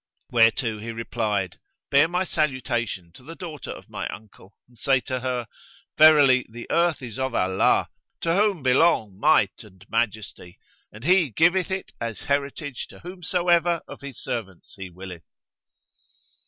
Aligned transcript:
Whereto 0.31 0.79
he 0.79 0.91
replied, 0.91 1.59
"Bear 1.91 2.07
my 2.07 2.23
salutation 2.23 3.11
to 3.13 3.21
the 3.23 3.35
daughter 3.35 3.69
of 3.69 3.87
my 3.87 4.07
uncle 4.07 4.55
and 4.67 4.75
say 4.75 4.99
to 5.01 5.19
her, 5.19 5.45
'Verily 5.95 6.47
the 6.49 6.65
earth 6.71 7.03
is 7.03 7.19
of 7.19 7.35
Allah 7.35 7.87
(to 8.21 8.33
whom 8.33 8.63
belong 8.63 9.19
Might 9.19 9.63
and 9.63 9.85
Majesty!), 9.91 10.57
and 10.91 11.03
He 11.03 11.29
giveth 11.29 11.69
it 11.69 11.91
as 12.01 12.21
heritage 12.21 12.87
to 12.87 13.01
whomsoever 13.01 13.81
of 13.87 14.01
His 14.01 14.17
servants 14.19 14.73
He 14.75 14.89
willeth.' 14.89 15.27